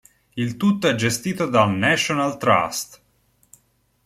Il 0.35 0.57
tutto 0.57 0.87
è 0.87 0.95
gestito 0.95 1.45
dal 1.45 1.69
"National 1.69 2.35
Trust". 2.37 3.01